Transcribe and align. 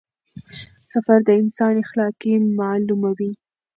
سفر 0.91 1.17
د 1.27 1.29
انسان 1.41 1.73
اخلاق 1.83 2.19
معلوموي. 2.57 3.31